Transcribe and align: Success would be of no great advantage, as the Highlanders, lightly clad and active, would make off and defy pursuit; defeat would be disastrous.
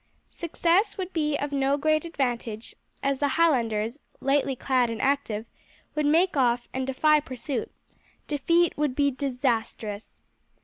Success 0.31 0.97
would 0.97 1.13
be 1.13 1.37
of 1.37 1.51
no 1.51 1.77
great 1.77 2.05
advantage, 2.05 2.75
as 3.03 3.19
the 3.19 3.27
Highlanders, 3.37 3.99
lightly 4.19 4.55
clad 4.55 4.89
and 4.89 4.99
active, 4.99 5.45
would 5.93 6.07
make 6.07 6.35
off 6.35 6.67
and 6.73 6.87
defy 6.87 7.19
pursuit; 7.19 7.71
defeat 8.25 8.75
would 8.79 8.95
be 8.95 9.11
disastrous. 9.11 10.23